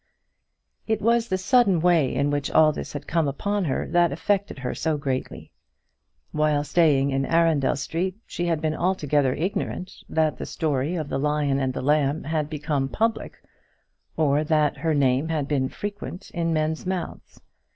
It 0.87 0.99
was 0.99 1.27
the 1.27 1.37
sudden 1.37 1.79
way 1.79 2.11
in 2.15 2.31
which 2.31 2.49
all 2.49 2.71
this 2.71 2.93
had 2.93 3.05
come 3.05 3.27
upon 3.27 3.65
her 3.65 3.87
that 3.89 4.11
affected 4.11 4.57
her 4.57 4.73
so 4.73 4.97
greatly. 4.97 5.51
While 6.31 6.63
staying 6.63 7.11
in 7.11 7.23
Arundel 7.23 7.75
Street 7.75 8.15
she 8.25 8.47
had 8.47 8.61
been 8.61 8.73
altogether 8.73 9.35
ignorant 9.35 9.93
that 10.09 10.39
the 10.39 10.47
story 10.47 10.95
of 10.95 11.07
the 11.07 11.19
Lion 11.19 11.59
and 11.59 11.71
the 11.71 11.83
Lamb 11.83 12.23
had 12.23 12.49
become 12.49 12.89
public, 12.89 13.37
or 14.17 14.43
that 14.43 14.75
her 14.77 14.95
name 14.95 15.29
had 15.29 15.47
been 15.47 15.69
frequent 15.69 16.31
in 16.31 16.51
men's 16.51 16.83
mouths. 16.83 17.39